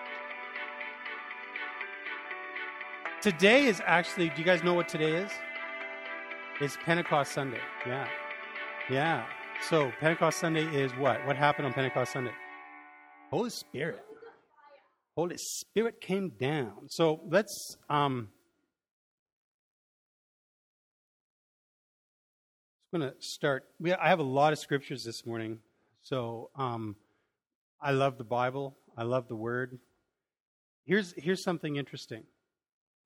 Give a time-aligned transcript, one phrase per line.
[3.20, 5.32] Today is actually, do you guys know what today is?
[6.61, 7.58] It's Pentecost Sunday.
[7.84, 8.06] Yeah.
[8.88, 9.26] Yeah.
[9.68, 11.26] So, Pentecost Sunday is what?
[11.26, 12.34] What happened on Pentecost Sunday?
[13.32, 14.04] Holy Spirit.
[15.17, 16.89] Holy Spirit came down.
[16.89, 18.29] So, let's um
[22.93, 23.64] I'm going to start.
[23.81, 25.58] We, I have a lot of scriptures this morning.
[26.03, 26.96] So, um
[27.81, 28.77] I love the Bible.
[28.96, 29.79] I love the word.
[30.86, 32.25] Here's here's something interesting.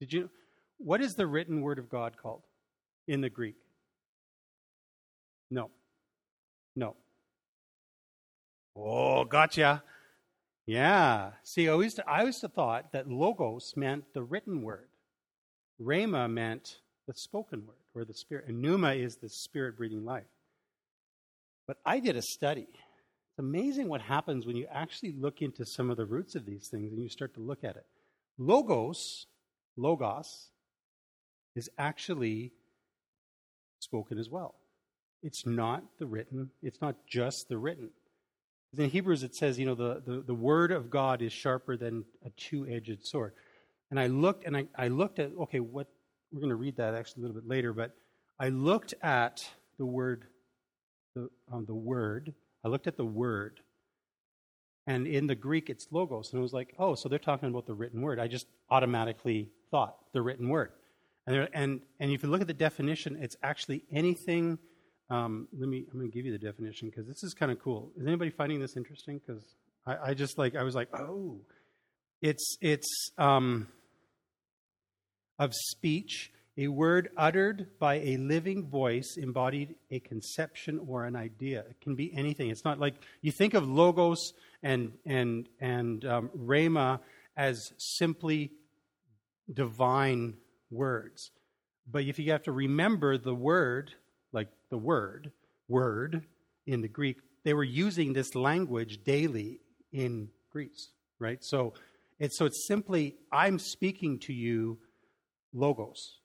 [0.01, 0.30] Did you
[0.79, 2.43] what is the written word of God called
[3.07, 3.57] in the Greek?
[5.51, 5.71] No.
[6.77, 6.95] No.
[8.77, 9.83] Oh, gotcha.
[10.69, 11.31] Yeah.
[11.45, 14.91] See, I always, I always thought that logos meant the written word.
[15.80, 18.49] Rhema meant the spoken word or the spirit.
[18.49, 20.29] And pneuma is the spirit breathing life.
[21.66, 22.66] But I did a study.
[22.71, 26.69] It's amazing what happens when you actually look into some of the roots of these
[26.69, 27.87] things and you start to look at it.
[28.37, 29.27] Logos,
[29.79, 30.51] logos,
[31.57, 32.53] is actually
[33.79, 34.55] spoken as well.
[35.23, 37.88] It's not the written, it's not just the written.
[38.77, 42.05] In Hebrews, it says, you know, the, the, the word of God is sharper than
[42.24, 43.33] a two edged sword.
[43.91, 45.88] And I looked and I, I looked at, okay, what,
[46.30, 47.97] we're going to read that actually a little bit later, but
[48.38, 50.25] I looked at the word,
[51.15, 53.60] the, um, the word, I looked at the word,
[54.87, 56.32] and in the Greek it's logos.
[56.32, 58.19] And it was like, oh, so they're talking about the written word.
[58.21, 60.73] I just automatically thought the written word.
[61.27, 64.59] And, there, and, and if you look at the definition, it's actually anything
[65.10, 65.84] um, let me.
[65.91, 67.91] I'm going to give you the definition because this is kind of cool.
[67.98, 69.20] Is anybody finding this interesting?
[69.25, 69.42] Because
[69.87, 70.54] I, I, just like.
[70.54, 71.41] I was like, oh,
[72.20, 73.69] it's it's um,
[75.38, 81.60] of speech, a word uttered by a living voice, embodied a conception or an idea.
[81.60, 82.50] It can be anything.
[82.50, 87.00] It's not like you think of logos and and and um, rhema
[87.34, 88.52] as simply
[89.50, 90.34] divine
[90.70, 91.30] words,
[91.91, 93.94] but if you have to remember the word
[94.33, 95.33] like the word,
[95.69, 96.25] word
[96.66, 99.61] in the Greek, they were using this language daily
[99.93, 101.43] in Greece, right?
[101.43, 101.75] So
[102.19, 104.78] it's so it's simply I'm speaking to you
[105.53, 106.19] logos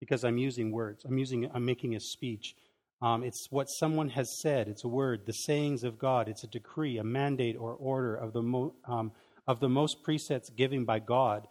[0.00, 1.04] because I'm using words.
[1.04, 2.54] I'm using I'm making a speech.
[3.00, 4.66] Um, it's what someone has said.
[4.66, 6.28] It's a word, the sayings of God.
[6.28, 9.12] It's a decree, a mandate, or order of the mo- um,
[9.46, 11.46] of the most precepts given by God.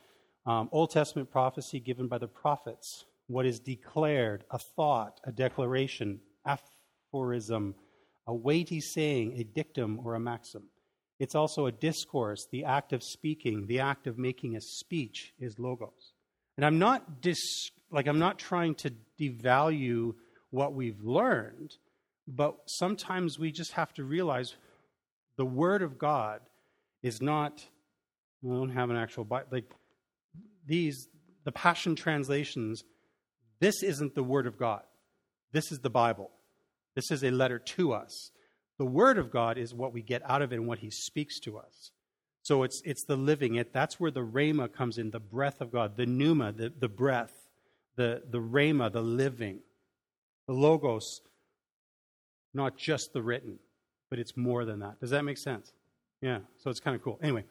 [0.46, 6.20] Um, Old Testament prophecy given by the prophets what is declared, a thought, a declaration,
[6.46, 7.76] aphorism,
[8.26, 10.64] a weighty saying, a dictum, or a maxim.
[11.20, 15.60] It's also a discourse, the act of speaking, the act of making a speech is
[15.60, 16.14] logos.
[16.58, 20.14] And I'm not dis, like I'm not trying to devalue
[20.52, 21.76] what we've learned,
[22.28, 24.56] but sometimes we just have to realize
[25.38, 26.42] the word of God
[27.04, 27.66] is not
[28.42, 29.72] we don't have an actual Bible like
[30.66, 31.08] these
[31.44, 32.84] the passion translations
[33.60, 34.84] this isn't the Word of God.
[35.52, 36.30] This is the Bible.
[36.96, 38.32] This is a letter to us.
[38.78, 41.40] The Word of God is what we get out of it and what He speaks
[41.42, 41.92] to us.
[42.44, 43.56] So it's, it's the living.
[43.56, 46.88] It, that's where the rhema comes in, the breath of God, the pneuma, the, the
[46.88, 47.34] breath,
[47.96, 49.60] the, the rhema, the living.
[50.48, 51.20] The logos,
[52.54, 53.60] not just the written,
[54.10, 54.98] but it's more than that.
[55.02, 55.74] Does that make sense?
[56.22, 57.20] Yeah, so it's kind of cool.
[57.22, 57.44] Anyway,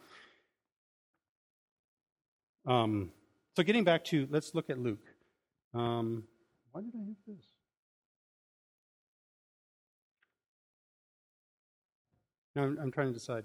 [2.67, 3.11] um,
[3.55, 5.05] so getting back to, let's look at Luke.
[5.77, 6.25] Um,
[6.73, 7.45] why did I have this?
[12.55, 13.45] No, I'm, I'm trying to decide.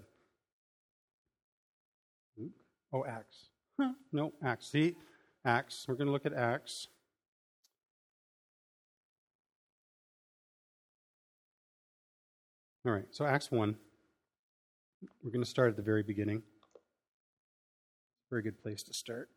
[2.38, 2.52] Luke?
[2.94, 3.50] Oh, Acts.
[3.78, 3.92] Huh.
[4.14, 4.72] No, Acts.
[4.72, 4.96] See,
[5.44, 5.86] Acts.
[5.90, 6.88] We're going to look at Acts.
[12.86, 13.76] All right, so Acts 1.
[15.22, 16.44] We're going to start at the very beginning.
[18.30, 19.30] Very good place to start.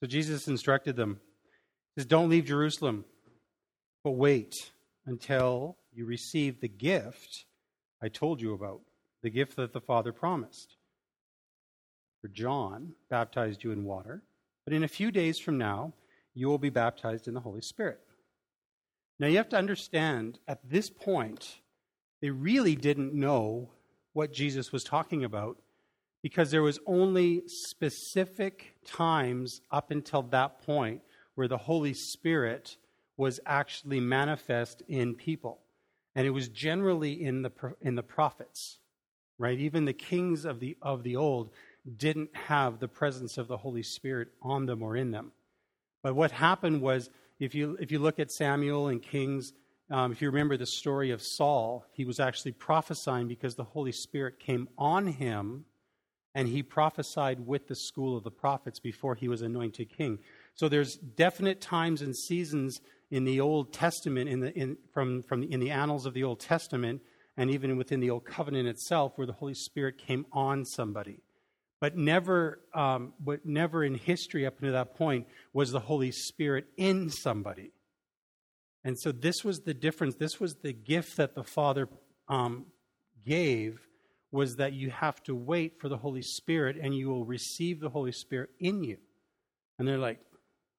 [0.00, 1.20] So Jesus instructed them.
[1.94, 3.04] He says, Don't leave Jerusalem,
[4.04, 4.72] but wait
[5.06, 7.46] until you receive the gift
[8.02, 8.82] I told you about,
[9.22, 10.76] the gift that the Father promised.
[12.20, 14.22] For John baptized you in water,
[14.64, 15.94] but in a few days from now,
[16.34, 18.00] you will be baptized in the Holy Spirit.
[19.18, 21.60] Now you have to understand, at this point,
[22.20, 23.70] they really didn't know
[24.12, 25.56] what Jesus was talking about
[26.26, 31.00] because there was only specific times up until that point
[31.36, 32.76] where the Holy Spirit
[33.16, 35.60] was actually manifest in people.
[36.16, 38.80] And it was generally in the, in the prophets.
[39.38, 39.56] right?
[39.60, 41.50] Even the kings of the, of the old
[41.96, 45.30] didn't have the presence of the Holy Spirit on them or in them.
[46.02, 47.08] But what happened was,
[47.38, 49.52] if you, if you look at Samuel and Kings,
[49.92, 53.92] um, if you remember the story of Saul, he was actually prophesying because the Holy
[53.92, 55.66] Spirit came on him
[56.36, 60.18] and he prophesied with the school of the prophets before he was anointed king.
[60.54, 62.78] So there's definite times and seasons
[63.10, 66.40] in the Old Testament, in the, in, from, from in the annals of the Old
[66.40, 67.00] Testament,
[67.38, 71.20] and even within the Old Covenant itself, where the Holy Spirit came on somebody.
[71.80, 76.66] But never, um, but never in history up to that point was the Holy Spirit
[76.76, 77.70] in somebody.
[78.84, 80.16] And so this was the difference.
[80.16, 81.88] This was the gift that the Father
[82.28, 82.66] um,
[83.24, 83.85] gave
[84.32, 87.88] was that you have to wait for the Holy Spirit and you will receive the
[87.88, 88.98] Holy Spirit in you.
[89.78, 90.20] And they're like,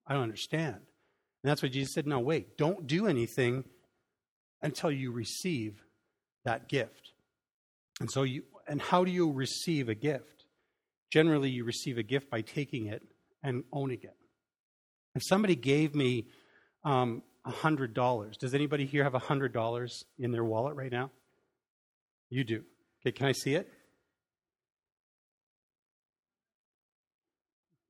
[0.05, 0.75] I don't understand.
[0.75, 3.63] And that's what Jesus said, No, wait, don't do anything
[4.61, 5.81] until you receive
[6.45, 7.11] that gift.
[7.99, 10.45] And so you and how do you receive a gift?
[11.09, 13.01] Generally, you receive a gift by taking it
[13.43, 14.15] and owning it.
[15.15, 16.27] If somebody gave me
[16.83, 18.37] um, $100.
[18.37, 21.11] Does anybody here have $100 in their wallet right now?
[22.29, 22.63] You do.
[23.07, 23.69] Okay, can I see it?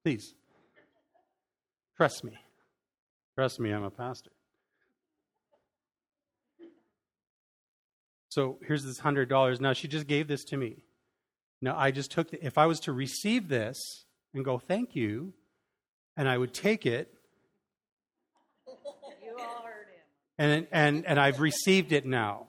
[0.04, 0.36] Please.
[1.96, 2.34] Trust me.
[3.34, 4.30] Trust me, I'm a pastor.
[8.30, 9.60] So here's this $100.
[9.60, 10.84] Now, she just gave this to me.
[11.64, 14.06] Now, I just took, the, if I was to receive this
[14.36, 15.34] and go, thank you,
[16.16, 17.12] and I would take it
[18.68, 18.74] You
[19.40, 19.98] all heard him.
[20.38, 22.47] and, and, and I've received it now.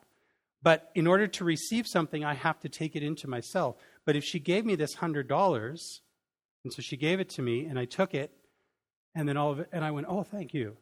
[0.63, 3.77] But in order to receive something, I have to take it into myself.
[4.05, 6.03] But if she gave me this hundred dollars,
[6.65, 8.33] and so she gave it to me, and I took it,
[9.15, 10.77] and then all of it, and I went, "Oh, thank you."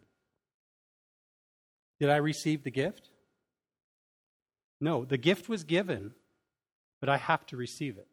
[2.00, 3.10] Did I receive the gift?
[4.80, 6.12] No, the gift was given,
[7.00, 8.06] but I have to receive it.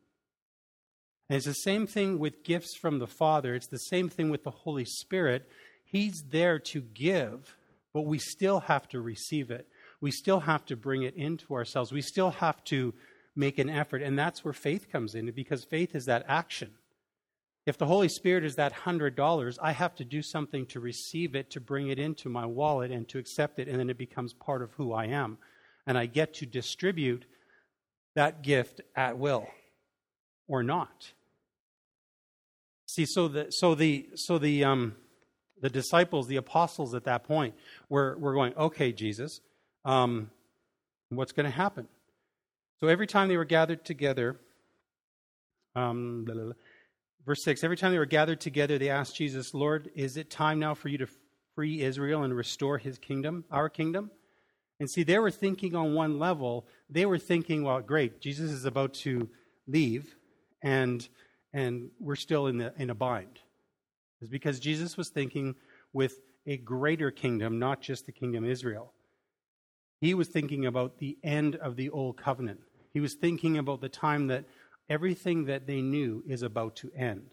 [1.29, 3.55] And it's the same thing with gifts from the Father.
[3.55, 5.49] It's the same thing with the Holy Spirit.
[5.83, 7.57] He's there to give,
[7.93, 9.67] but we still have to receive it.
[10.03, 11.93] We still have to bring it into ourselves.
[11.93, 12.93] We still have to
[13.37, 14.01] make an effort.
[14.01, 16.71] And that's where faith comes in because faith is that action.
[17.65, 21.49] If the Holy Spirit is that $100, I have to do something to receive it,
[21.51, 24.61] to bring it into my wallet, and to accept it, and then it becomes part
[24.61, 25.37] of who I am.
[25.87, 27.23] And I get to distribute
[28.13, 29.47] that gift at will
[30.49, 31.13] or not.
[32.87, 34.97] See, so the, so the, so the, um,
[35.61, 37.55] the disciples, the apostles at that point,
[37.87, 39.39] were, were going, okay, Jesus,
[39.85, 40.29] um,
[41.09, 41.87] what's going to happen?
[42.79, 44.39] So every time they were gathered together,
[45.75, 46.53] um, blah, blah, blah,
[47.25, 50.59] verse 6 every time they were gathered together, they asked Jesus, Lord, is it time
[50.59, 51.07] now for you to
[51.55, 54.11] free Israel and restore his kingdom, our kingdom?
[54.79, 58.65] And see, they were thinking on one level, they were thinking, well, great, Jesus is
[58.65, 59.29] about to
[59.67, 60.15] leave,
[60.61, 61.07] and,
[61.53, 63.39] and we're still in, the, in a bind.
[64.21, 65.55] Is because Jesus was thinking
[65.91, 68.93] with a greater kingdom, not just the kingdom of Israel.
[70.03, 72.59] He was thinking about the end of the old covenant.
[72.91, 74.43] He was thinking about the time that
[74.89, 77.27] everything that they knew is about to end.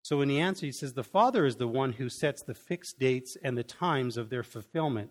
[0.00, 2.98] So in the answer, he says, The Father is the one who sets the fixed
[2.98, 5.10] dates and the times of their fulfillment.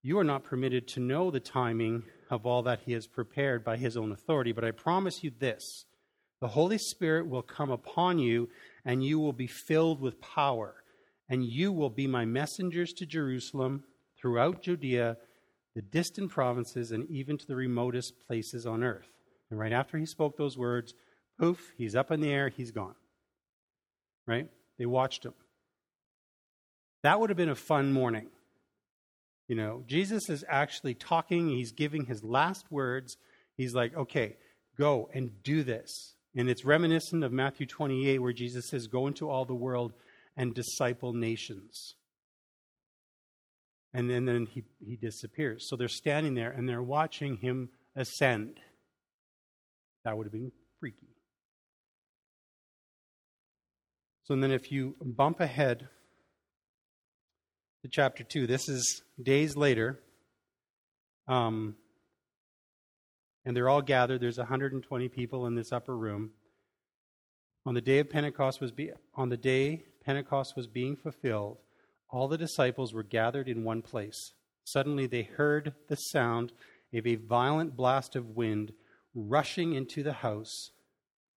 [0.00, 3.76] You are not permitted to know the timing of all that he has prepared by
[3.76, 5.86] his own authority, but I promise you this
[6.40, 8.48] the Holy Spirit will come upon you,
[8.84, 10.84] and you will be filled with power.
[11.28, 13.82] And you will be my messengers to Jerusalem,
[14.16, 15.16] throughout Judea,
[15.74, 19.08] the distant provinces, and even to the remotest places on earth.
[19.50, 20.94] And right after he spoke those words,
[21.38, 22.94] poof, he's up in the air, he's gone.
[24.26, 24.48] Right?
[24.78, 25.34] They watched him.
[27.02, 28.28] That would have been a fun morning.
[29.48, 33.16] You know, Jesus is actually talking, he's giving his last words.
[33.56, 34.36] He's like, okay,
[34.78, 36.14] go and do this.
[36.36, 39.92] And it's reminiscent of Matthew 28, where Jesus says, Go into all the world
[40.36, 41.94] and disciple nations.
[43.94, 45.68] And then, then he, he disappears.
[45.68, 48.58] So they're standing there and they're watching him ascend.
[50.04, 51.14] That would have been freaky.
[54.24, 55.88] So then, if you bump ahead
[57.82, 60.00] to chapter 2, this is days later.
[61.28, 61.76] Um,
[63.44, 64.20] and they're all gathered.
[64.20, 66.30] There's 120 people in this upper room.
[67.66, 71.58] On the day of Pentecost was be, on the day Pentecost was being fulfilled,
[72.14, 74.34] all the disciples were gathered in one place.
[74.62, 76.52] Suddenly they heard the sound
[76.94, 78.72] of a violent blast of wind
[79.16, 80.70] rushing into the house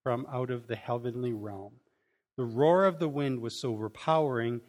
[0.03, 1.73] from out of the heavenly realm.
[2.37, 4.61] The roar of the wind was so overpowering,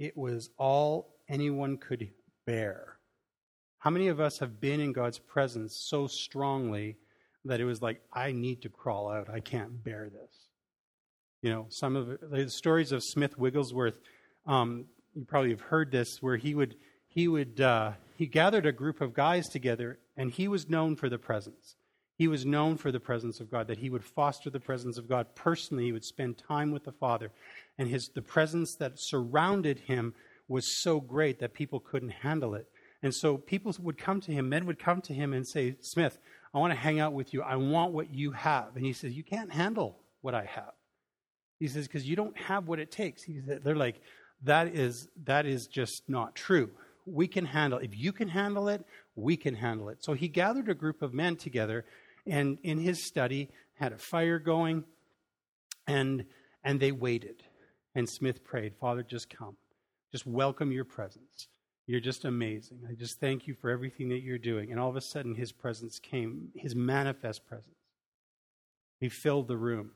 [0.00, 2.10] it was all anyone could
[2.44, 2.96] bear.
[3.78, 6.96] How many of us have been in God's presence so strongly
[7.44, 9.30] that it was like, I need to crawl out.
[9.30, 10.48] I can't bear this.
[11.42, 14.00] You know, some of the stories of Smith Wigglesworth,
[14.46, 16.76] um, you probably have heard this, where he would,
[17.08, 21.08] he would, uh, he gathered a group of guys together, and he was known for
[21.08, 21.76] the presence.
[22.16, 25.08] He was known for the presence of God, that he would foster the presence of
[25.08, 25.84] God personally.
[25.84, 27.30] He would spend time with the Father.
[27.78, 30.14] And his, the presence that surrounded him
[30.46, 32.68] was so great that people couldn't handle it.
[33.02, 36.18] And so people would come to him, men would come to him and say, Smith,
[36.54, 37.42] I want to hang out with you.
[37.42, 38.76] I want what you have.
[38.76, 40.72] And he says, You can't handle what I have.
[41.58, 43.22] He says, Because you don't have what it takes.
[43.22, 44.00] He said, They're like,
[44.44, 46.70] that is, that is just not true.
[47.06, 48.84] We can handle If you can handle it,
[49.16, 50.04] we can handle it.
[50.04, 51.84] So he gathered a group of men together
[52.26, 54.84] and in his study had a fire going
[55.86, 56.24] and
[56.64, 57.42] and they waited.
[57.94, 59.56] And Smith prayed, Father, just come.
[60.12, 61.48] Just welcome your presence.
[61.86, 62.80] You're just amazing.
[62.88, 64.70] I just thank you for everything that you're doing.
[64.70, 67.74] And all of a sudden, his presence came, his manifest presence.
[69.00, 69.90] He filled the room.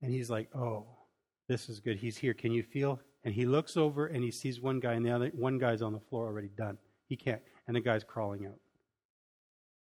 [0.00, 0.86] And he's like, oh,
[1.48, 1.98] this is good.
[1.98, 2.34] He's here.
[2.34, 3.00] Can you feel?
[3.24, 5.92] And he looks over and he sees one guy, and the other one guy's on
[5.92, 6.78] the floor already done.
[7.08, 7.42] He can't.
[7.66, 8.58] And the guy's crawling out.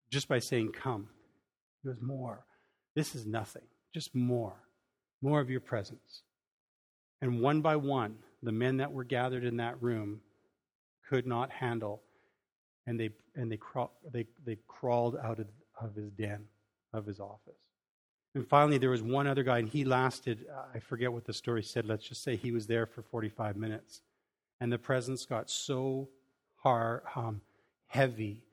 [0.10, 1.10] Just by saying, come.
[1.84, 2.46] He goes, more.
[2.96, 3.64] This is nothing.
[3.94, 4.56] Just more.
[5.22, 6.24] More of your presence.
[7.22, 10.22] And one by one, the men that were gathered in that room
[11.10, 12.02] could not handle,
[12.86, 15.48] and they and they craw- they they crawled out of,
[15.82, 16.46] of his den,
[16.94, 17.67] of his office.
[18.38, 20.46] And finally, there was one other guy, and he lasted.
[20.48, 21.88] Uh, I forget what the story said.
[21.88, 24.04] Let's just say he was there for 45 minutes,
[24.62, 26.08] and the presence got so
[26.58, 27.42] hard, um,
[27.88, 28.44] heavy,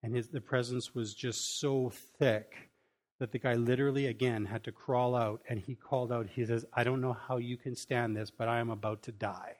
[0.00, 2.70] and his the presence was just so thick
[3.18, 6.64] that the guy literally again had to crawl out and he called out he says
[6.74, 9.54] i don't know how you can stand this but i am about to die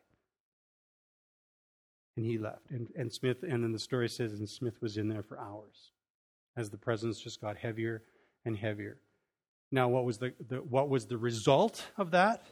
[2.16, 5.06] and he left and, and smith and then the story says and smith was in
[5.06, 5.92] there for hours
[6.56, 8.02] as the presence just got heavier
[8.44, 8.98] and heavier
[9.72, 12.44] now what was the, the what was the result of that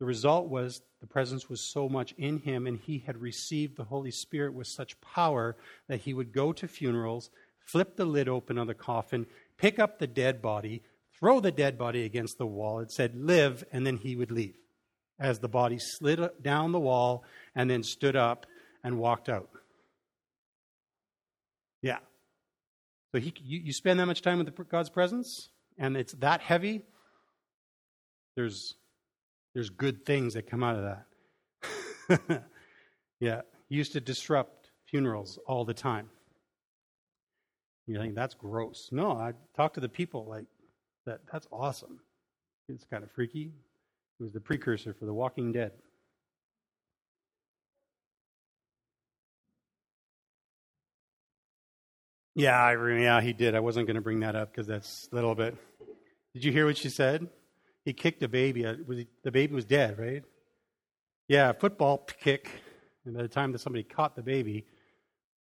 [0.00, 3.84] the result was the presence was so much in him and he had received the
[3.84, 5.56] holy spirit with such power
[5.88, 9.98] that he would go to funerals flip the lid open on the coffin pick up
[9.98, 10.82] the dead body,
[11.18, 12.80] throw the dead body against the wall.
[12.80, 14.56] It said, live, and then he would leave.
[15.18, 18.46] As the body slid down the wall and then stood up
[18.82, 19.48] and walked out.
[21.82, 21.98] Yeah.
[23.12, 26.82] So he, you, you spend that much time with God's presence, and it's that heavy.
[28.36, 28.74] There's,
[29.54, 30.96] there's good things that come out of
[32.08, 32.44] that.
[33.20, 33.42] yeah.
[33.68, 36.10] Used to disrupt funerals all the time.
[37.86, 38.88] You think that's gross.
[38.92, 40.46] No, I talk to the people like
[41.06, 41.20] that.
[41.30, 42.00] That's awesome.
[42.68, 43.52] It's kind of freaky.
[44.18, 45.72] It was the precursor for The Walking Dead.
[52.34, 53.54] Yeah, I, yeah, he did.
[53.54, 55.56] I wasn't going to bring that up because that's a little bit.
[56.34, 57.28] Did you hear what she said?
[57.84, 58.66] He kicked a baby.
[58.66, 58.74] Uh,
[59.22, 60.24] the baby was dead, right?
[61.28, 62.50] Yeah, football kick.
[63.04, 64.66] And by the time that somebody caught the baby,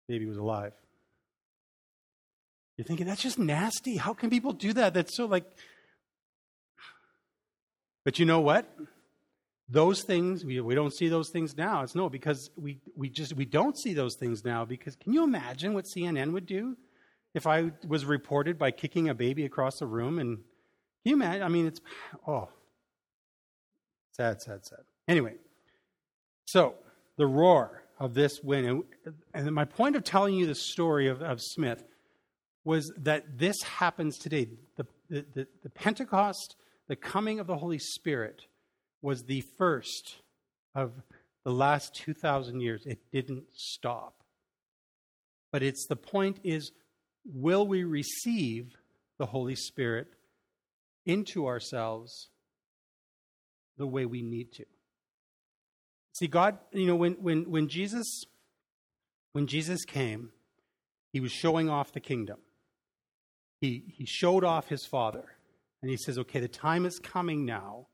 [0.08, 0.74] the baby was alive.
[2.78, 3.98] You're thinking, that's just nasty.
[3.98, 4.94] How can people do that?
[4.94, 5.46] That's so like.
[8.06, 8.68] But you know what?
[9.70, 11.84] Those things, we, we don't see those things now.
[11.84, 14.66] It's no, because we, we just we don't see those things now.
[14.66, 16.76] Because can you imagine what CNN would do
[17.34, 20.20] if I was reported by kicking a baby across the room?
[20.20, 20.40] And
[21.06, 21.44] you imagine?
[21.44, 21.82] I mean, it's,
[22.28, 22.50] oh,
[24.12, 24.80] sad, sad, sad.
[25.08, 25.36] Anyway,
[26.46, 26.76] so
[27.18, 28.84] the roar of this wind.
[29.06, 31.84] And, and my point of telling you the story of, of Smith
[32.66, 34.50] was that this happens today.
[34.78, 36.56] The, the, the, Pentecost,
[36.88, 38.44] the coming of the Holy Spirit,
[39.04, 40.16] was the first
[40.74, 40.94] of
[41.46, 42.86] the last 2,000 years.
[42.86, 44.24] It didn't stop.
[45.52, 46.72] But it's the point is,
[47.24, 48.74] will we receive
[49.20, 50.08] the Holy Spirit
[51.06, 52.30] into ourselves
[53.78, 54.66] the way we need to?
[56.14, 58.24] See, God, you know, when, when, when Jesus
[59.34, 60.30] when Jesus came,
[61.12, 62.38] he was showing off the kingdom
[63.64, 65.24] he, he showed off his father.
[65.82, 67.88] And he says, okay, the time is coming now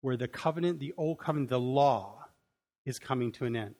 [0.00, 2.24] where the covenant, the old covenant, the law
[2.86, 3.74] is coming to an end.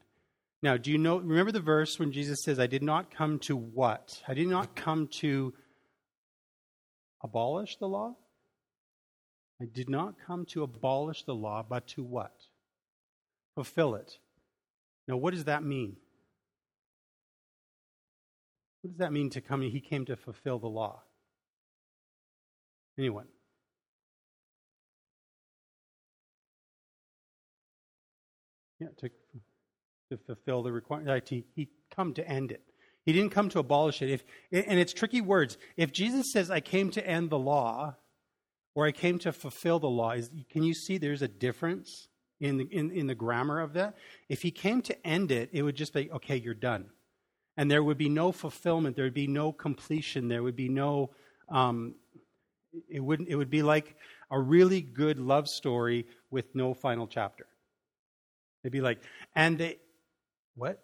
[0.62, 3.56] Now, do you know, remember the verse when Jesus says, I did not come to
[3.56, 4.22] what?
[4.28, 5.54] I did not come to
[7.22, 8.16] abolish the law?
[9.60, 12.34] I did not come to abolish the law, but to what?
[13.54, 14.18] Fulfill it.
[15.08, 15.96] Now, what does that mean?
[18.82, 19.62] What does that mean to come?
[19.62, 21.02] He came to fulfill the law.
[22.98, 23.26] Anyone?
[28.80, 29.10] Yeah, to,
[30.10, 31.28] to fulfill the requirement.
[31.28, 32.62] He, he come to end it.
[33.04, 34.10] He didn't come to abolish it.
[34.10, 35.58] If, and it's tricky words.
[35.76, 37.96] If Jesus says, I came to end the law,
[38.74, 42.08] or I came to fulfill the law, is, can you see there's a difference
[42.40, 43.96] in the, in, in the grammar of that?
[44.28, 46.86] If he came to end it, it would just be, okay, you're done.
[47.56, 51.10] And there would be no fulfillment, there would be no completion, there would be no,
[51.50, 51.96] um,
[52.88, 53.96] it, wouldn't, it would be like
[54.30, 57.46] a really good love story with no final chapter.
[58.62, 58.98] It'd be like,
[59.34, 59.78] and they,
[60.54, 60.82] what?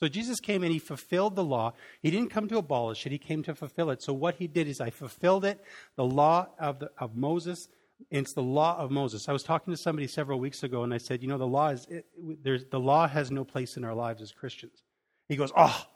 [0.00, 1.74] So Jesus came and he fulfilled the law.
[2.00, 4.02] He didn't come to abolish it, he came to fulfill it.
[4.02, 5.62] So what he did is I fulfilled it,
[5.96, 7.68] the law of, the, of Moses.
[8.10, 9.28] It's the law of Moses.
[9.28, 11.68] I was talking to somebody several weeks ago and I said, you know, the law
[11.68, 12.04] is it,
[12.42, 14.82] there's, the law has no place in our lives as Christians.
[15.28, 15.86] He goes, oh,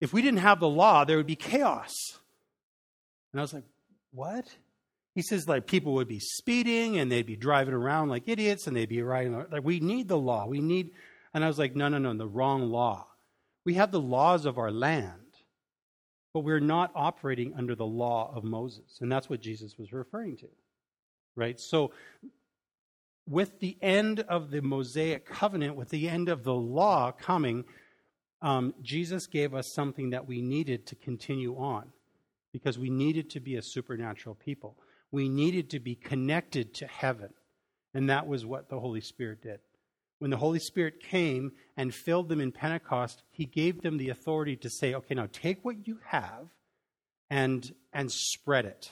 [0.00, 1.92] if we didn't have the law, there would be chaos.
[3.32, 3.64] And I was like,
[4.10, 4.46] what?
[5.16, 8.76] He says like people would be speeding and they'd be driving around like idiots and
[8.76, 10.46] they'd be riding like we need the law.
[10.46, 10.90] We need
[11.32, 13.06] and I was like, no, no, no, the wrong law.
[13.64, 15.38] We have the laws of our land,
[16.34, 18.98] but we're not operating under the law of Moses.
[19.00, 20.48] And that's what Jesus was referring to.
[21.34, 21.58] Right?
[21.58, 21.92] So,
[23.26, 27.64] with the end of the Mosaic covenant, with the end of the law coming,
[28.42, 31.88] um, Jesus gave us something that we needed to continue on
[32.52, 34.76] because we needed to be a supernatural people.
[35.10, 37.30] We needed to be connected to heaven.
[37.94, 39.60] And that was what the Holy Spirit did
[40.18, 44.56] when the Holy Spirit came and filled them in Pentecost, he gave them the authority
[44.56, 46.46] to say, okay, now take what you have
[47.28, 48.90] and, and spread it.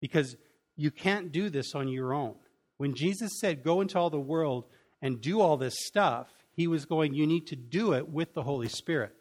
[0.00, 0.36] Because
[0.76, 2.34] you can't do this on your own.
[2.76, 4.64] When Jesus said, go into all the world
[5.00, 8.42] and do all this stuff, he was going, you need to do it with the
[8.42, 9.14] Holy Spirit.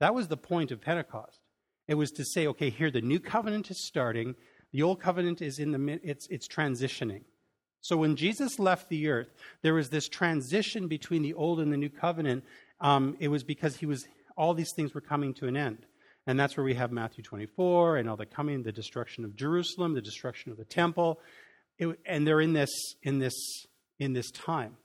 [0.00, 1.40] That was the point of Pentecost.
[1.86, 4.34] It was to say, okay, here the new covenant is starting.
[4.72, 7.22] The old covenant is in the it's it's transitioning.
[7.80, 9.28] So when Jesus left the earth,
[9.62, 12.44] there was this transition between the old and the new covenant.
[12.80, 14.06] Um, it was because he was
[14.36, 15.78] all these things were coming to an end.
[16.26, 19.94] And that's where we have Matthew 24 and all the coming, the destruction of Jerusalem,
[19.94, 21.20] the destruction of the temple.
[21.78, 22.70] It, and they're in this,
[23.02, 23.34] in, this,
[23.98, 24.76] in this time.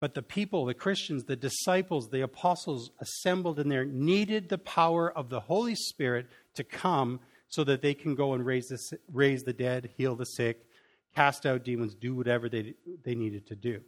[0.00, 5.10] But the people, the Christians, the disciples, the apostles assembled in there needed the power
[5.10, 9.42] of the Holy Spirit to come so that they can go and raise the, raise
[9.42, 10.66] the dead, heal the sick,
[11.14, 13.80] cast out demons, do whatever they, they needed to do.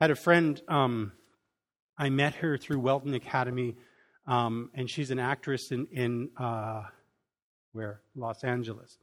[0.00, 1.12] I had a friend, um,
[1.96, 3.76] I met her through Welton Academy,
[4.26, 6.82] um, and she's an actress in, in uh,
[7.72, 8.00] where?
[8.14, 8.98] Los Angeles.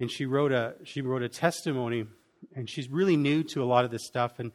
[0.00, 2.06] And she wrote a, she wrote a testimony,
[2.54, 4.38] and she's really new to a lot of this stuff.
[4.38, 4.52] And,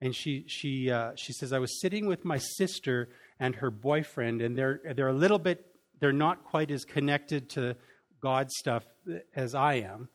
[0.00, 4.42] and she, she, uh, she says, I was sitting with my sister and her boyfriend,
[4.42, 5.66] and they're, they're a little bit,
[6.02, 7.76] they're not quite as connected to
[8.20, 8.82] God stuff
[9.36, 10.08] as I am.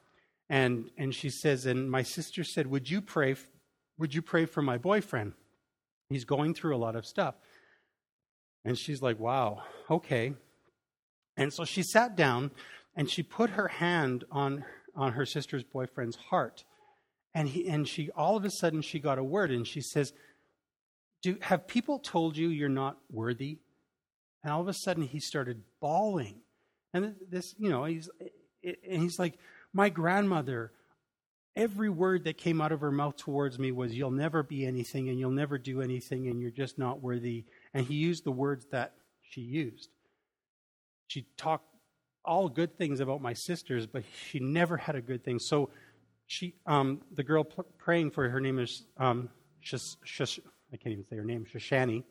[0.50, 3.38] And, and she says, and my sister said, would you pray,
[3.97, 5.32] would you pray for my boyfriend?
[6.10, 7.36] He's going through a lot of stuff.
[8.65, 10.34] And she's like, wow, okay.
[11.38, 12.52] And so she sat down
[12.97, 16.65] and she put her hand on, on her sister's boyfriend's heart.
[17.34, 20.12] And, he, and she, all of a sudden, she got a word and she says,
[21.23, 23.60] Do, Have people told you you're not worthy?
[24.47, 26.39] And all of a sudden, he started bawling.
[26.93, 28.10] And this, you know, he's,
[28.63, 29.38] and he's like,
[29.73, 30.71] my grandmother,
[31.57, 35.10] every word that came out of her mouth towards me was, You'll never be anything
[35.10, 37.43] and you'll never do anything and you're just not worthy.
[37.73, 39.89] And he used the words that she used.
[41.07, 41.67] She talked
[42.23, 45.39] all good things about my sisters, but she never had a good thing.
[45.39, 45.71] So
[46.25, 47.43] she, um, the girl
[47.77, 49.27] praying for her name is, um,
[49.60, 50.39] Shish, Shish,
[50.71, 52.05] I can't even say her name, Shoshani.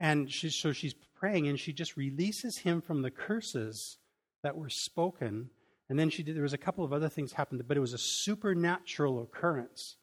[0.00, 3.98] And she, so she's praying and she just releases him from the curses
[4.42, 5.50] that were spoken
[5.88, 7.94] and then she did, there was a couple of other things happened, but it was
[7.94, 9.96] a supernatural occurrence.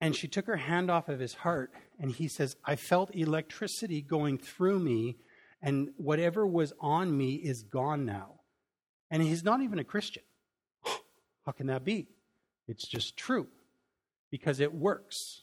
[0.00, 4.02] And she took her hand off of his heart, and he says, I felt electricity
[4.02, 5.16] going through me,
[5.62, 8.40] and whatever was on me is gone now.
[9.10, 10.22] And he's not even a Christian.
[11.46, 12.08] How can that be?
[12.68, 13.46] It's just true
[14.30, 15.42] because it works.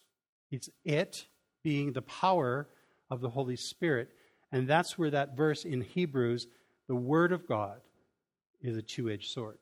[0.52, 1.26] It's it
[1.64, 2.68] being the power
[3.12, 4.10] of the Holy Spirit.
[4.52, 6.48] And that's where that verse in Hebrews,
[6.88, 7.82] the Word of God,
[8.62, 9.58] is a two edged sword.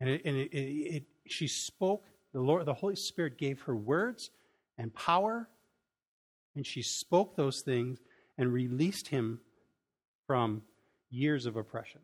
[0.00, 4.30] And, it, and it, it, she spoke, the, Lord, the Holy Spirit gave her words
[4.78, 5.48] and power,
[6.54, 7.98] and she spoke those things
[8.38, 9.40] and released him
[10.26, 10.62] from
[11.10, 12.00] years of oppression.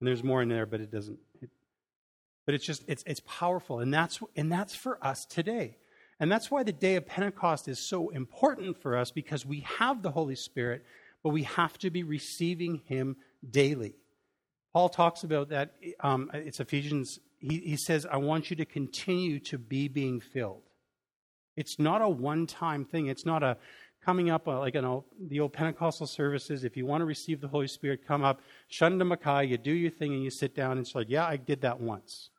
[0.00, 1.18] And there's more in there, but it doesn't.
[1.40, 1.50] It,
[2.44, 5.76] but it's just it's it's powerful, and that's and that's for us today.
[6.22, 10.02] And that's why the day of Pentecost is so important for us because we have
[10.02, 10.84] the Holy Spirit,
[11.24, 13.16] but we have to be receiving Him
[13.50, 13.96] daily.
[14.72, 15.72] Paul talks about that.
[15.98, 17.18] Um, it's Ephesians.
[17.40, 20.62] He, he says, I want you to continue to be being filled.
[21.56, 23.08] It's not a one time thing.
[23.08, 23.56] It's not a
[24.04, 26.62] coming up uh, like you know the old Pentecostal services.
[26.62, 29.72] If you want to receive the Holy Spirit, come up, shun shunda makai, you do
[29.72, 30.78] your thing, and you sit down.
[30.78, 32.30] And it's like, yeah, I did that once.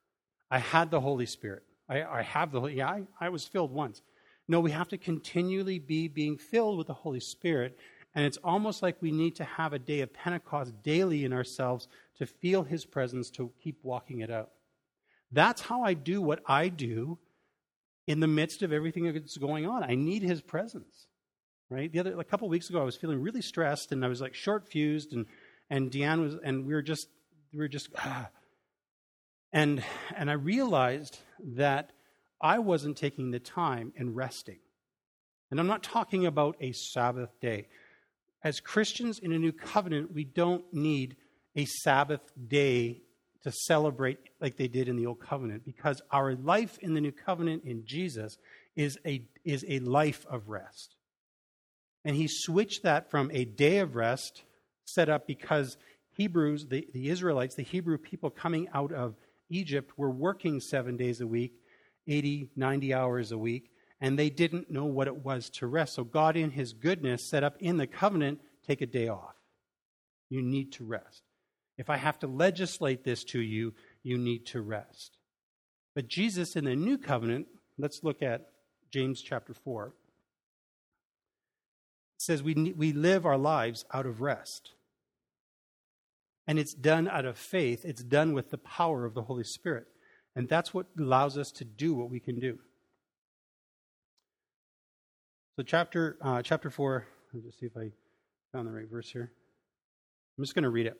[0.49, 1.63] I had the Holy Spirit.
[1.89, 2.63] I, I have the.
[2.63, 4.01] Yeah, I, I was filled once.
[4.47, 7.77] No, we have to continually be being filled with the Holy Spirit.
[8.15, 11.87] And it's almost like we need to have a day of Pentecost daily in ourselves
[12.17, 14.51] to feel His presence, to keep walking it out.
[15.31, 17.17] That's how I do what I do
[18.05, 19.83] in the midst of everything that's going on.
[19.83, 21.07] I need His presence
[21.69, 21.91] right?
[21.91, 24.35] The other, a couple weeks ago, I was feeling really stressed and I was like
[24.35, 25.25] short fused, and
[25.69, 27.07] and Deanne was, and we were just,
[27.51, 28.29] we were just, ah.
[29.53, 29.83] And
[30.17, 31.19] and I realized
[31.55, 31.91] that
[32.41, 34.59] I wasn't taking the time and resting.
[35.49, 37.67] And I'm not talking about a Sabbath day.
[38.43, 41.15] As Christians in a new covenant, we don't need
[41.55, 43.03] a Sabbath day
[43.43, 47.11] to celebrate like they did in the old covenant because our life in the new
[47.11, 48.37] covenant in Jesus
[48.75, 50.95] is a, is a life of rest.
[52.03, 54.43] And he switched that from a day of rest
[54.85, 55.77] set up because
[56.15, 59.15] Hebrews, the, the Israelites, the Hebrew people coming out of
[59.53, 61.53] Egypt, were working seven days a week,
[62.07, 63.69] 80, 90 hours a week,
[64.01, 65.93] and they didn't know what it was to rest.
[65.93, 69.35] So God, in his goodness, set up in the covenant take a day off.
[70.29, 71.23] You need to rest.
[71.77, 75.17] If I have to legislate this to you, you need to rest.
[75.95, 78.49] But Jesus in the new covenant, let's look at
[78.91, 79.93] James chapter 4
[82.17, 84.71] says we, we live our lives out of rest.
[86.47, 89.87] And it's done out of faith, it's done with the power of the Holy Spirit.
[90.35, 92.59] And that's what allows us to do what we can do.
[95.55, 97.91] So, chapter, uh, chapter 4, let me just see if I
[98.51, 99.31] found the right verse here.
[100.37, 100.97] I'm just going to read it.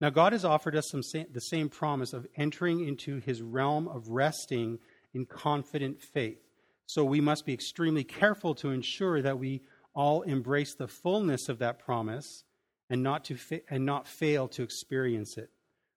[0.00, 4.08] Now, God has offered us some, the same promise of entering into his realm of
[4.08, 4.80] resting
[5.14, 6.38] in confident faith.
[6.86, 9.62] So, we must be extremely careful to ensure that we
[9.94, 12.42] all embrace the fullness of that promise
[12.92, 15.50] and not, to fa- and not fail to experience it.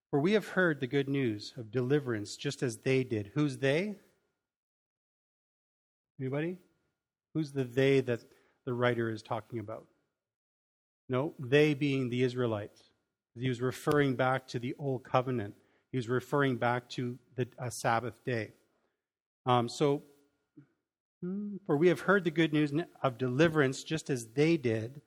[0.10, 3.32] For we have heard the good news of deliverance just as they did.
[3.36, 3.98] Who's they?
[6.22, 6.58] Anybody?
[7.34, 8.22] Who's the they that
[8.66, 9.86] the writer is talking about?
[11.10, 12.82] No, they being the Israelites.
[13.38, 15.54] He was referring back to the old covenant.
[15.92, 18.54] He was referring back to the, a Sabbath day.
[19.46, 20.02] Um, so
[21.66, 22.72] for we have heard the good news
[23.04, 25.02] of deliverance just as they did,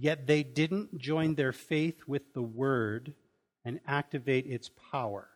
[0.00, 3.14] yet they didn't join their faith with the word
[3.64, 5.28] and activate its power.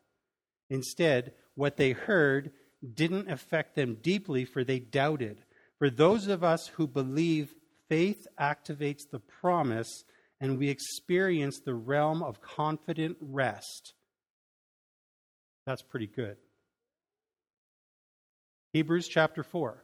[0.70, 2.50] Instead, what they heard
[2.94, 5.42] didn't affect them deeply, for they doubted.
[5.78, 7.54] For those of us who believe,
[7.88, 10.04] faith activates the promise,
[10.40, 13.92] and we experience the realm of confident rest.
[15.66, 16.36] That's pretty good.
[18.72, 19.82] Hebrews chapter 4.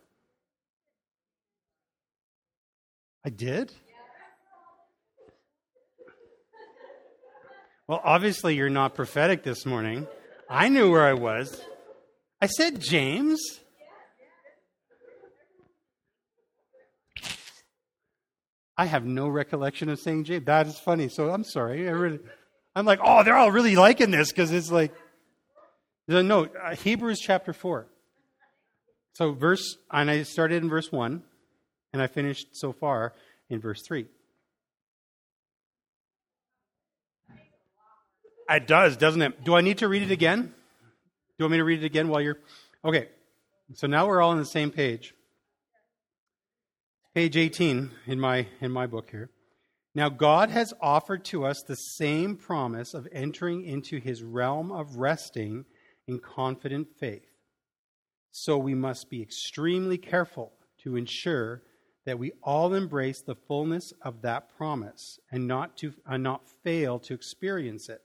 [3.25, 3.73] I did?
[7.91, 10.07] Well, obviously, you're not prophetic this morning.
[10.49, 11.61] I knew where I was.
[12.41, 13.41] I said James.
[18.79, 20.47] I have no recollection of saying James.
[20.47, 21.09] That is funny.
[21.09, 21.89] So I'm sorry.
[21.89, 22.21] I really,
[22.77, 24.95] I'm like, oh, they're all really liking this because it's like,
[26.07, 27.89] no, uh, Hebrews chapter 4.
[29.15, 31.25] So, verse, and I started in verse 1.
[31.93, 33.15] And I finished so far
[33.49, 34.07] in verse 3.
[38.51, 39.45] It does, doesn't it?
[39.45, 40.43] Do I need to read it again?
[40.43, 40.53] Do
[41.39, 42.39] you want me to read it again while you're.
[42.85, 43.09] Okay,
[43.75, 45.15] so now we're all on the same page.
[47.15, 49.31] Page 18 in my, in my book here.
[49.95, 54.97] Now, God has offered to us the same promise of entering into his realm of
[54.97, 55.65] resting
[56.07, 57.27] in confident faith.
[58.33, 61.63] So we must be extremely careful to ensure
[62.07, 66.99] that we all embrace the fullness of that promise and not to and not fail
[67.01, 68.03] to experience it.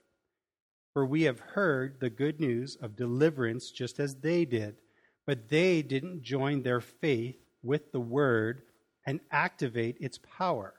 [0.96, 4.76] For we have heard the good news of deliverance just as they did,
[5.26, 8.62] but they didn't join their faith with the word
[9.06, 10.72] and activate its power.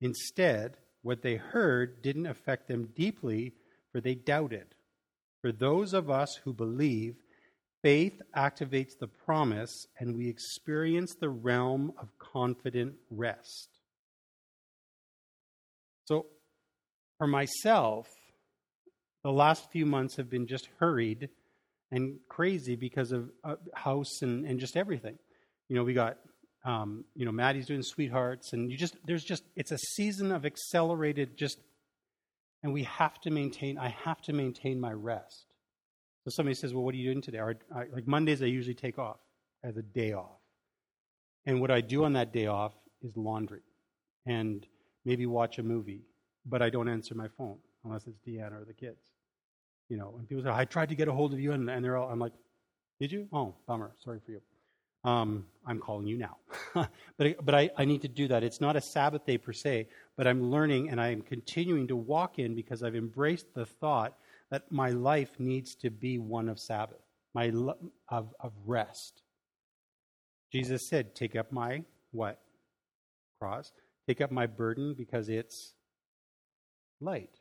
[0.00, 3.52] Instead, what they heard didn't affect them deeply,
[3.92, 4.68] for they doubted.
[5.42, 7.16] For those of us who believe,
[7.82, 13.68] Faith activates the promise, and we experience the realm of confident rest.
[16.06, 16.24] So,
[17.18, 18.08] for myself,
[19.26, 21.30] the last few months have been just hurried
[21.90, 25.18] and crazy because of uh, house and, and just everything.
[25.68, 26.18] You know, we got,
[26.64, 30.46] um, you know, Maddie's doing sweethearts, and you just, there's just, it's a season of
[30.46, 31.58] accelerated just,
[32.62, 35.46] and we have to maintain, I have to maintain my rest.
[36.22, 37.38] So somebody says, Well, what are you doing today?
[37.38, 39.18] Or, I, like Mondays, I usually take off
[39.64, 40.38] as a day off.
[41.46, 43.62] And what I do on that day off is laundry
[44.24, 44.64] and
[45.04, 46.02] maybe watch a movie,
[46.44, 49.15] but I don't answer my phone unless it's Deanna or the kids.
[49.88, 51.84] You know, and people say, I tried to get a hold of you, and, and
[51.84, 52.32] they're all, I'm like,
[53.00, 53.28] did you?
[53.32, 53.92] Oh, bummer.
[54.02, 54.40] Sorry for you.
[55.04, 56.38] Um, I'm calling you now.
[57.16, 58.42] but but I, I need to do that.
[58.42, 62.38] It's not a Sabbath day per se, but I'm learning and I'm continuing to walk
[62.38, 64.16] in because I've embraced the thought
[64.50, 67.02] that my life needs to be one of Sabbath,
[67.34, 67.52] my
[68.08, 69.22] of, of rest.
[70.52, 72.40] Jesus said, Take up my what?
[73.40, 73.72] Cross.
[74.08, 75.74] Take up my burden because it's
[77.00, 77.38] light.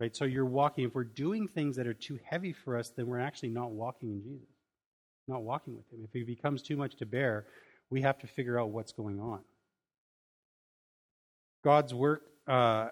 [0.00, 0.14] Right?
[0.14, 0.84] So you're walking.
[0.84, 4.10] If we're doing things that are too heavy for us, then we're actually not walking
[4.10, 4.48] in Jesus
[5.28, 6.00] not walking with Him.
[6.02, 7.46] If He becomes too much to bear,
[7.90, 9.40] we have to figure out what's going on.
[11.62, 12.22] God's work.
[12.46, 12.88] Uh,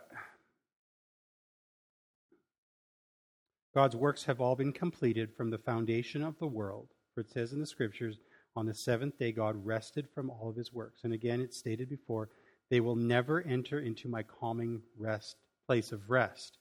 [3.75, 6.89] God's works have all been completed from the foundation of the world.
[7.15, 8.19] For it says in the scriptures,
[8.55, 11.03] on the seventh day God rested from all of his works.
[11.05, 12.31] And again, it's stated before,
[12.71, 16.59] they will never enter into my calming rest place of rest.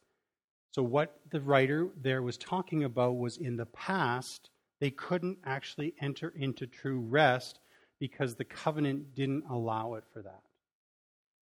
[0.76, 4.50] So what the writer there was talking about was in the past,
[4.82, 7.60] they couldn't actually enter into true rest
[7.98, 10.42] because the covenant didn't allow it for that.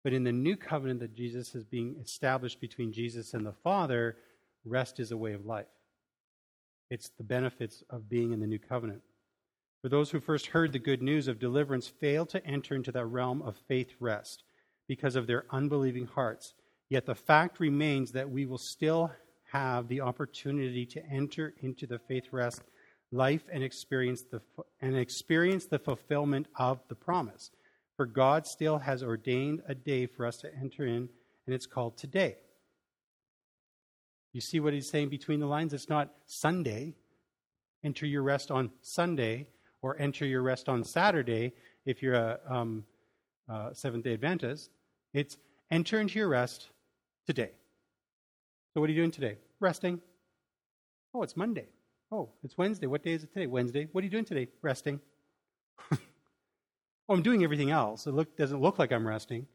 [0.03, 4.17] But in the new covenant that Jesus is being established between Jesus and the Father,
[4.65, 5.71] rest is a way of life.
[6.91, 9.03] It's the benefits of being in the new covenant.
[9.81, 13.07] For those who first heard the good news of deliverance failed to enter into that
[13.07, 14.43] realm of faith rest
[14.89, 16.55] because of their unbelieving hearts.
[16.91, 19.13] Yet the fact remains that we will still
[19.53, 22.63] have the opportunity to enter into the faith rest
[23.13, 24.41] life and experience the
[24.81, 27.51] and experience the fulfillment of the promise.
[27.97, 31.09] For God still has ordained a day for us to enter in,
[31.47, 32.37] and it's called today.
[34.33, 35.73] You see what he's saying between the lines?
[35.75, 36.95] It's not Sunday.
[37.83, 39.49] Enter your rest on Sunday,
[39.83, 41.53] or enter your rest on Saturday
[41.85, 42.85] if you're a um,
[43.49, 44.71] uh, Seventh day Adventist.
[45.13, 45.37] It's
[45.71, 46.71] enter into your rest
[47.27, 47.53] today.
[48.75, 49.39] So, what are you doing today?
[49.59, 50.01] Resting.
[51.15, 51.67] Oh, it's Monday.
[52.13, 52.87] Oh, it's Wednesday.
[52.87, 53.47] What day is it today?
[53.47, 53.89] Wednesday.
[53.93, 54.49] What are you doing today?
[54.63, 55.01] Resting.
[55.93, 55.99] oh,
[57.09, 58.07] I'm doing everything else.
[58.07, 59.47] It look, doesn't look like I'm resting.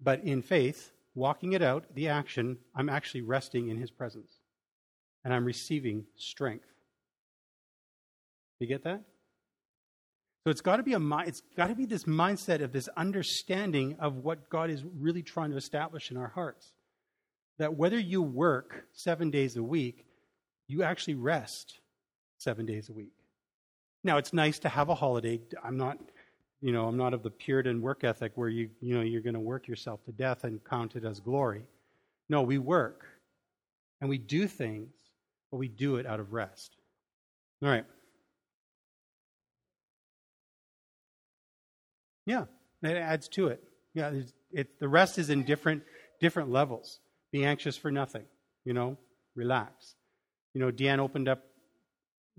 [0.00, 4.38] But in faith, walking it out, the action, I'm actually resting in His presence.
[5.24, 6.66] And I'm receiving strength.
[8.60, 9.02] You get that?
[10.44, 13.96] So it's got to be a it's got to be this mindset of this understanding
[13.98, 16.72] of what God is really trying to establish in our hearts.
[17.58, 20.06] That whether you work 7 days a week,
[20.66, 21.80] you actually rest
[22.38, 23.12] seven days a week.
[24.02, 25.40] Now, it's nice to have a holiday.
[25.62, 25.98] I'm not,
[26.60, 29.34] you know, I'm not of the Puritan work ethic where you, you know, you're going
[29.34, 31.64] to work yourself to death and count it as glory.
[32.28, 33.06] No, we work
[34.00, 34.92] and we do things,
[35.50, 36.76] but we do it out of rest.
[37.62, 37.84] All right.
[42.26, 42.44] Yeah,
[42.82, 43.62] it adds to it.
[43.94, 44.12] Yeah,
[44.50, 45.82] it, the rest is in different
[46.20, 47.00] different levels.
[47.34, 48.26] Be anxious for nothing.
[48.64, 48.96] You know,
[49.34, 49.96] relax.
[50.54, 51.42] You know, Deanne opened up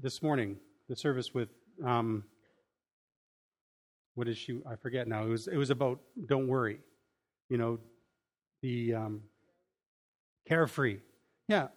[0.02, 0.56] this morning
[0.88, 1.50] the service with
[1.86, 2.24] um,
[4.14, 4.62] what is she?
[4.66, 5.26] I forget now.
[5.26, 6.80] It was it was about don't worry.
[7.50, 7.80] You know,
[8.62, 9.22] the um,
[10.48, 11.00] carefree.
[11.50, 11.68] Yeah,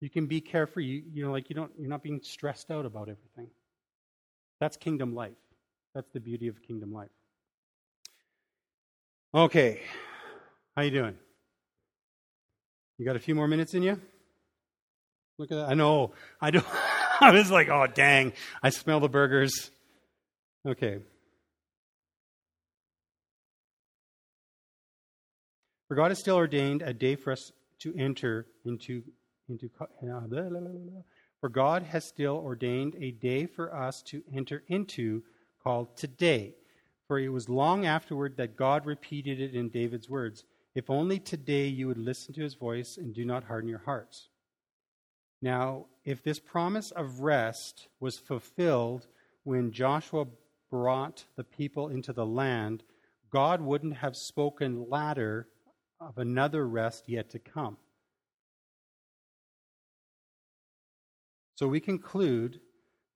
[0.00, 0.86] you can be carefree.
[0.86, 3.52] You, you know, like you don't you're not being stressed out about everything.
[4.58, 5.38] That's kingdom life.
[5.94, 7.10] That's the beauty of kingdom life.
[9.32, 9.82] Okay,
[10.74, 11.14] how you doing?
[13.00, 13.98] You got a few more minutes in you?
[15.38, 15.70] Look at that.
[15.70, 16.12] I know.
[16.38, 16.60] I do.
[17.20, 18.34] I was like, oh, dang.
[18.62, 19.70] I smell the burgers.
[20.68, 20.98] Okay.
[25.88, 29.02] For God has still ordained a day for us to enter into
[29.48, 29.86] into uh,
[30.26, 30.42] blah,
[31.40, 35.22] for God has still ordained a day for us to enter into
[35.64, 36.52] called today.
[37.08, 41.66] For it was long afterward that God repeated it in David's words If only today
[41.66, 44.28] you would listen to his voice and do not harden your hearts.
[45.42, 49.06] Now, if this promise of rest was fulfilled
[49.44, 50.26] when Joshua
[50.70, 52.84] brought the people into the land,
[53.30, 55.48] God wouldn't have spoken latter
[56.00, 57.76] of another rest yet to come.
[61.54, 62.60] So we conclude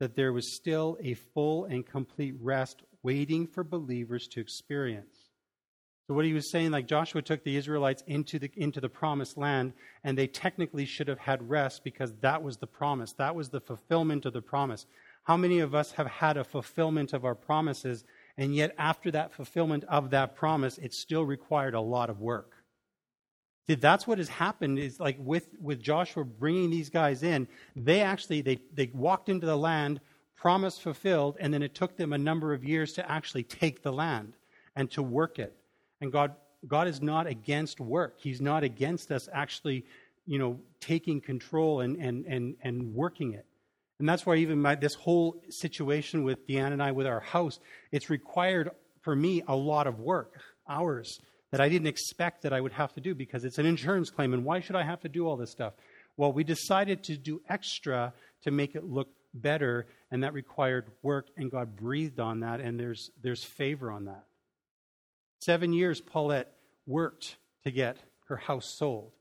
[0.00, 5.13] that there was still a full and complete rest waiting for believers to experience.
[6.06, 9.38] So what he was saying, like Joshua took the Israelites into the into the promised
[9.38, 13.12] land, and they technically should have had rest because that was the promise.
[13.12, 14.84] That was the fulfillment of the promise.
[15.22, 18.04] How many of us have had a fulfillment of our promises,
[18.36, 22.52] and yet after that fulfillment of that promise, it still required a lot of work?
[23.66, 28.02] See, that's what has happened is like with, with Joshua bringing these guys in, they
[28.02, 30.02] actually, they, they walked into the land,
[30.36, 33.92] promise fulfilled, and then it took them a number of years to actually take the
[33.92, 34.34] land.
[34.76, 35.56] and to work it.
[36.04, 36.34] And God,
[36.68, 38.16] God is not against work.
[38.18, 39.86] He's not against us actually,
[40.26, 43.46] you know, taking control and, and, and, and working it.
[43.98, 47.58] And that's why even my, this whole situation with Deanne and I with our house,
[47.90, 51.18] it's required for me a lot of work, hours
[51.52, 54.34] that I didn't expect that I would have to do because it's an insurance claim.
[54.34, 55.72] And why should I have to do all this stuff?
[56.18, 58.12] Well, we decided to do extra
[58.42, 62.78] to make it look better, and that required work, and God breathed on that, and
[62.78, 64.24] there's, there's favor on that.
[65.44, 66.54] Seven years, Paulette
[66.86, 69.12] worked to get her house sold.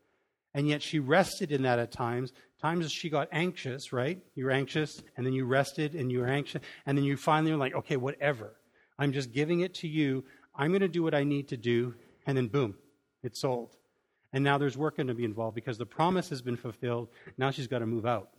[0.54, 2.32] And yet she rested in that at times.
[2.62, 4.22] Times she got anxious, right?
[4.34, 7.52] You were anxious, and then you rested, and you were anxious, and then you finally
[7.52, 8.54] were like, okay, whatever.
[8.98, 10.24] I'm just giving it to you.
[10.56, 11.94] I'm going to do what I need to do,
[12.26, 12.76] and then boom,
[13.22, 13.76] it's sold.
[14.32, 17.10] And now there's work going to be involved because the promise has been fulfilled.
[17.38, 18.30] Now she's got to move out.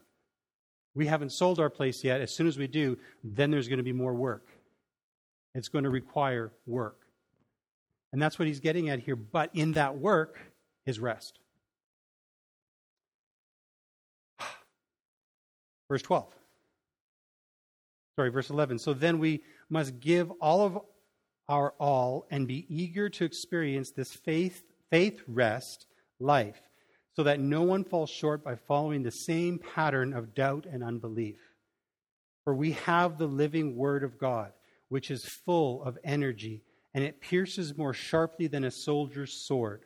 [0.94, 2.22] We haven't sold our place yet.
[2.22, 4.46] As soon as we do, then there's going to be more work.
[5.54, 7.03] It's going to require work.
[8.14, 9.16] And that's what he's getting at here.
[9.16, 10.38] But in that work
[10.86, 11.40] is rest.
[15.88, 16.32] Verse 12.
[18.14, 18.78] Sorry, verse 11.
[18.78, 20.78] So then we must give all of
[21.48, 25.86] our all and be eager to experience this faith, faith rest
[26.20, 26.62] life
[27.16, 31.40] so that no one falls short by following the same pattern of doubt and unbelief.
[32.44, 34.52] For we have the living Word of God,
[34.88, 36.62] which is full of energy,
[36.94, 39.84] and it pierces more sharply than a soldier's sword,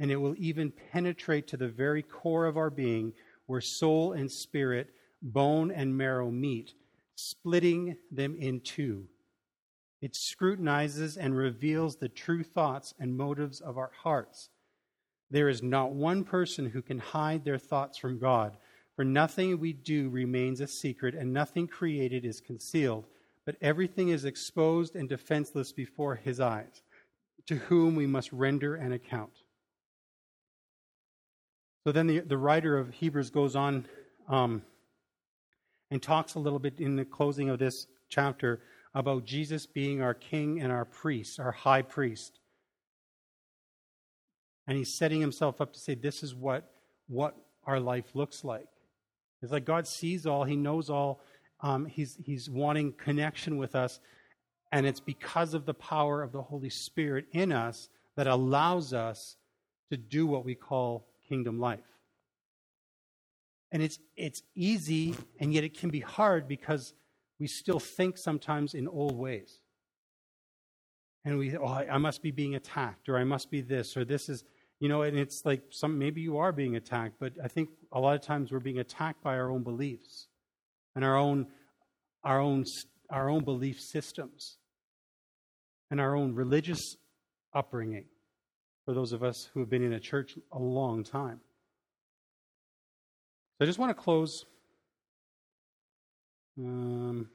[0.00, 3.12] and it will even penetrate to the very core of our being,
[3.46, 4.90] where soul and spirit,
[5.22, 6.74] bone and marrow meet,
[7.14, 9.06] splitting them in two.
[10.00, 14.50] It scrutinizes and reveals the true thoughts and motives of our hearts.
[15.30, 18.56] There is not one person who can hide their thoughts from God,
[18.94, 23.04] for nothing we do remains a secret, and nothing created is concealed,
[23.48, 26.82] but everything is exposed and defenseless before his eyes,
[27.46, 29.32] to whom we must render an account.
[31.82, 33.86] So then the, the writer of Hebrews goes on
[34.28, 34.60] um,
[35.90, 38.60] and talks a little bit in the closing of this chapter
[38.94, 42.40] about Jesus being our king and our priest, our high priest.
[44.66, 46.70] And he's setting himself up to say, this is what,
[47.06, 47.34] what
[47.64, 48.68] our life looks like.
[49.40, 51.22] It's like God sees all, he knows all,
[51.60, 54.00] um, he's, he's wanting connection with us.
[54.70, 59.36] And it's because of the power of the Holy Spirit in us that allows us
[59.90, 61.80] to do what we call kingdom life.
[63.70, 66.94] And it's, it's easy, and yet it can be hard because
[67.38, 69.60] we still think sometimes in old ways.
[71.24, 74.28] And we, oh, I must be being attacked, or I must be this, or this
[74.28, 74.44] is,
[74.80, 78.00] you know, and it's like some maybe you are being attacked, but I think a
[78.00, 80.27] lot of times we're being attacked by our own beliefs
[80.98, 81.46] and our own
[82.24, 82.64] our own
[83.08, 84.58] our own belief systems
[85.92, 86.96] and our own religious
[87.54, 88.04] upbringing
[88.84, 91.38] for those of us who have been in a church a long time.
[93.56, 94.44] So I just want to close
[96.58, 97.28] um,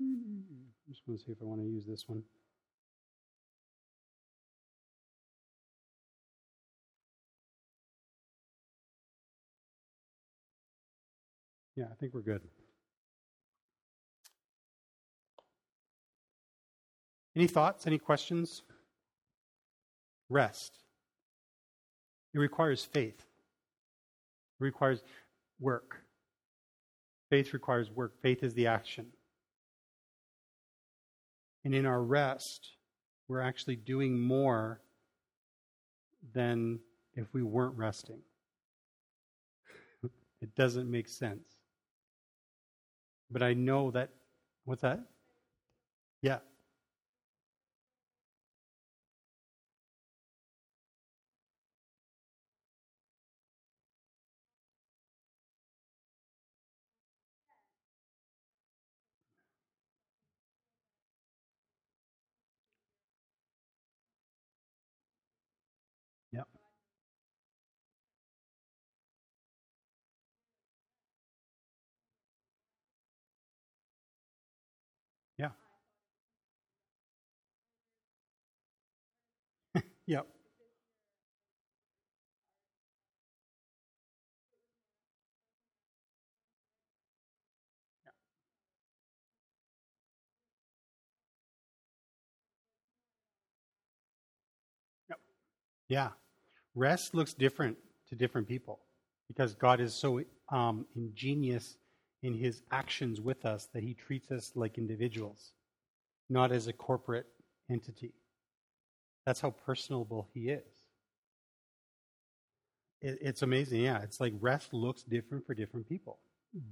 [0.00, 2.24] I just want to see if I want to use this one.
[11.76, 12.42] Yeah, I think we're good.
[17.36, 17.86] Any thoughts?
[17.86, 18.62] Any questions?
[20.28, 20.78] Rest.
[22.34, 23.20] It requires faith.
[24.60, 25.02] It requires
[25.58, 26.02] work.
[27.30, 28.20] Faith requires work.
[28.20, 29.06] Faith is the action.
[31.64, 32.70] And in our rest,
[33.28, 34.80] we're actually doing more
[36.32, 36.80] than
[37.14, 38.20] if we weren't resting.
[40.40, 41.59] it doesn't make sense.
[43.30, 44.10] But I know that,
[44.64, 45.00] what's that?
[46.22, 46.38] Yeah.
[80.10, 80.26] Yep.
[95.10, 95.18] Yep.
[95.88, 96.08] Yeah.
[96.74, 97.76] Rest looks different
[98.08, 98.80] to different people
[99.28, 101.76] because God is so um, ingenious
[102.24, 105.52] in his actions with us that he treats us like individuals,
[106.28, 107.26] not as a corporate
[107.70, 108.12] entity.
[109.30, 110.64] That's how personable he is.
[113.00, 113.80] It, it's amazing.
[113.82, 116.18] Yeah, it's like rest looks different for different people.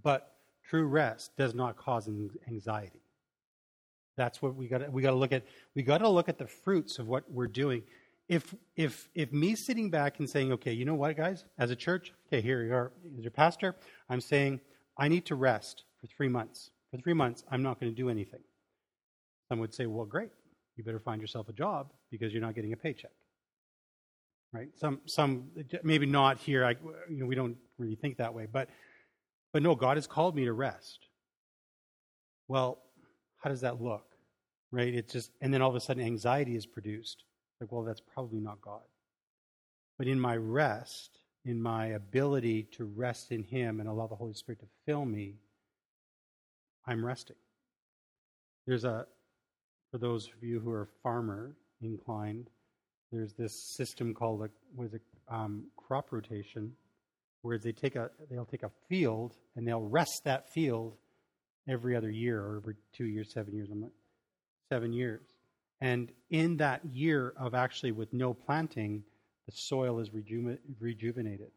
[0.02, 0.34] But
[0.68, 2.10] true rest does not cause
[2.48, 2.98] anxiety.
[4.16, 4.92] That's what we got.
[4.92, 5.44] We got to look at.
[5.76, 7.84] We got to look at the fruits of what we're doing.
[8.28, 11.76] If if if me sitting back and saying, okay, you know what, guys, as a
[11.76, 13.76] church, okay, here you are, as your pastor,
[14.10, 14.60] I'm saying
[14.96, 16.70] I need to rest for three months.
[16.90, 18.42] For three months, I'm not going to do anything.
[19.48, 20.32] Some would say, well, great,
[20.78, 23.10] you better find yourself a job because you're not getting a paycheck.
[24.52, 24.68] Right?
[24.76, 25.50] Some some
[25.82, 26.64] maybe not here.
[26.64, 26.70] I,
[27.10, 28.70] you know, we don't really think that way, but
[29.52, 31.06] but no, God has called me to rest.
[32.48, 32.78] Well,
[33.38, 34.04] how does that look?
[34.70, 34.94] Right?
[34.94, 37.24] It's just, and then all of a sudden anxiety is produced.
[37.60, 38.82] Like, well, that's probably not God.
[39.98, 44.34] But in my rest, in my ability to rest in Him and allow the Holy
[44.34, 45.36] Spirit to fill me,
[46.86, 47.36] I'm resting.
[48.66, 49.06] There's a,
[49.90, 52.48] for those of you who are farmer inclined,
[53.12, 56.72] there's this system called a, is it, um, crop rotation,
[57.42, 60.94] where they take a, they'll take a field and they'll rest that field
[61.68, 63.90] every other year or every two years, seven years, I'm not,
[64.70, 65.22] seven years.
[65.80, 69.04] And in that year of actually with no planting,
[69.46, 71.50] the soil is reju- rejuvenated.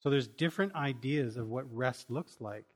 [0.00, 2.66] So there's different ideas of what rest looks like.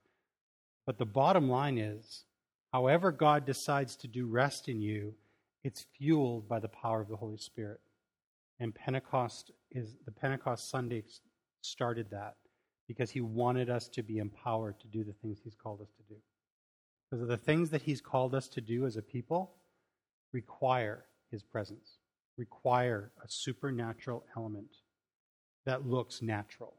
[0.87, 2.25] But the bottom line is,
[2.73, 5.15] however God decides to do rest in you,
[5.65, 7.81] it's fueled by the power of the Holy Spirit.
[8.59, 11.05] And Pentecost is the Pentecost Sunday
[11.63, 12.37] started that
[12.89, 16.15] because he wanted us to be empowered to do the things he's called us to
[16.15, 16.21] do.
[17.11, 19.53] Because the things that he's called us to do as a people
[20.33, 21.99] require his presence,
[22.37, 24.77] require a supernatural element
[25.67, 26.75] that looks natural.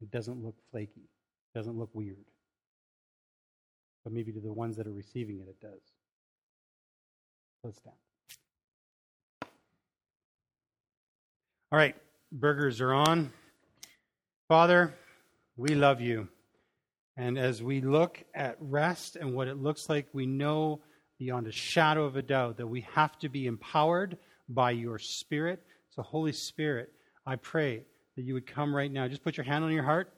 [0.00, 1.08] It doesn't look flaky,
[1.54, 2.24] it doesn't look weird.
[4.06, 5.80] But maybe to the ones that are receiving it, it does.
[7.64, 7.96] Let's stand.
[11.72, 11.96] All right,
[12.30, 13.32] burgers are on.
[14.46, 14.94] Father,
[15.56, 16.28] we love you.
[17.16, 20.82] And as we look at rest and what it looks like, we know
[21.18, 25.64] beyond a shadow of a doubt that we have to be empowered by your Spirit.
[25.90, 26.92] So, Holy Spirit,
[27.26, 27.82] I pray
[28.14, 29.08] that you would come right now.
[29.08, 30.12] Just put your hand on your heart,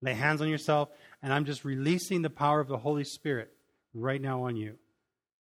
[0.00, 0.88] lay hands on yourself,
[1.22, 3.50] and I'm just releasing the power of the Holy Spirit
[3.94, 4.76] right now on you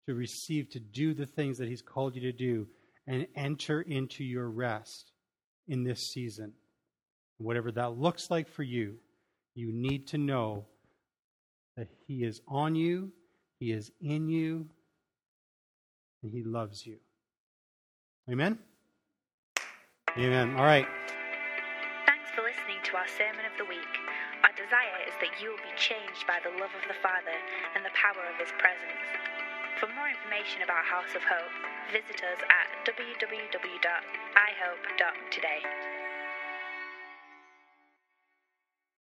[0.08, 2.68] to receive, to do the things that He's called you to do,
[3.06, 5.12] and enter into your rest
[5.68, 6.54] in this season.
[7.38, 8.96] Whatever that looks like for you,
[9.54, 10.66] you need to know
[11.76, 13.12] that He is on you,
[13.60, 14.68] He is in you,
[16.24, 16.98] and He loves you.
[18.30, 18.58] Amen?
[20.18, 20.56] Amen.
[20.56, 20.88] All right.
[22.08, 23.27] Thanks for listening to our Sermon
[25.42, 27.38] you will be changed by the love of the Father
[27.76, 29.06] and the power of His presence.
[29.80, 31.54] For more information about House of Hope,
[31.94, 35.62] visit us at www.ihope.today.